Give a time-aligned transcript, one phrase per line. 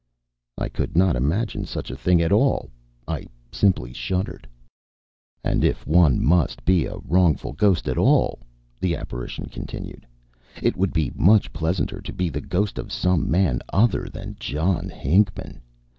[0.57, 2.71] I could not imagine such a thing at all.
[3.07, 4.47] I simply shuddered.
[5.43, 8.39] "And if one must be a wrongful ghost at all,"
[8.79, 10.07] the apparition continued,
[10.59, 14.89] "it would be much pleasanter to be the ghost of some man other than John
[14.89, 15.61] Hinckman.